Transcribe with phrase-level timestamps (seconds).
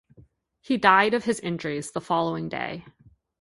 [0.61, 2.85] He died of his injuries the following day.